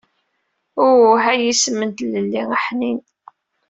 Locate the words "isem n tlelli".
1.51-2.43